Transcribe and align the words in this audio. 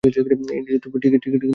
India 0.03 0.23
যেতে 0.67 0.85
হবে, 0.85 0.97
ticket 1.03 1.19
কিনতে 1.23 1.37
হবে! 1.37 1.47